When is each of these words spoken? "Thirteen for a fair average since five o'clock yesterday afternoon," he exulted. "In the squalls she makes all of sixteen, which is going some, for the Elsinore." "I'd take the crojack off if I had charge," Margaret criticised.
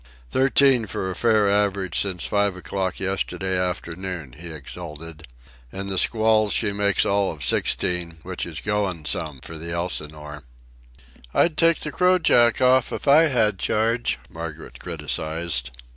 "Thirteen 0.31 0.87
for 0.87 1.11
a 1.11 1.15
fair 1.15 1.47
average 1.47 1.99
since 2.01 2.25
five 2.25 2.55
o'clock 2.57 2.99
yesterday 2.99 3.55
afternoon," 3.55 4.33
he 4.33 4.51
exulted. 4.51 5.27
"In 5.71 5.85
the 5.85 5.97
squalls 5.99 6.53
she 6.53 6.71
makes 6.71 7.05
all 7.05 7.31
of 7.31 7.45
sixteen, 7.45 8.17
which 8.23 8.47
is 8.47 8.61
going 8.61 9.05
some, 9.05 9.41
for 9.41 9.59
the 9.59 9.71
Elsinore." 9.71 10.41
"I'd 11.35 11.55
take 11.55 11.81
the 11.81 11.91
crojack 11.91 12.61
off 12.61 12.91
if 12.91 13.07
I 13.07 13.25
had 13.27 13.59
charge," 13.59 14.17
Margaret 14.27 14.79
criticised. 14.79 15.69